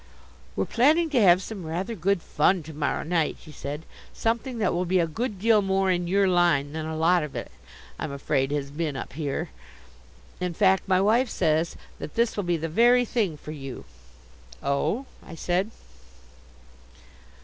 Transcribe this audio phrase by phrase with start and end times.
[0.55, 4.73] "We're planning to have some rather good fun to morrow night," he said, "something that
[4.73, 7.51] will be a good deal more in your line than a lot of it,
[7.99, 9.49] I'm afraid, has been up here.
[10.39, 13.85] In fact, my wife says that this will be the very thing for you."
[14.63, 15.69] "Oh," I said.